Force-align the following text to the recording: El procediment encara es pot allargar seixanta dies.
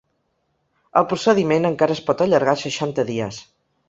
El 1.01 1.03
procediment 1.11 1.69
encara 1.69 1.97
es 1.97 2.01
pot 2.07 2.23
allargar 2.27 2.57
seixanta 2.63 3.07
dies. 3.11 3.43